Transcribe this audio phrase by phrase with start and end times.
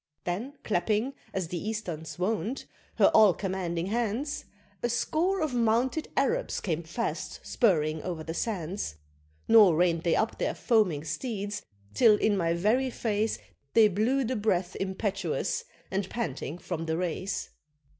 [0.23, 2.65] Then clapping, as the Easterns wont,
[2.95, 4.45] her all commanding hands,
[4.81, 8.95] A score of mounted Arabs came fast spurring o'er the sands,
[9.47, 11.61] Nor rein'd they up their foaming steeds
[11.93, 13.37] till in my very face
[13.75, 17.51] They blew the breath impetuous, and panting from the race.